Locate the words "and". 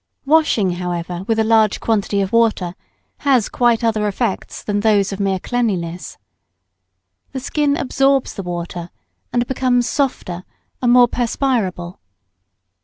9.31-9.45, 10.81-10.91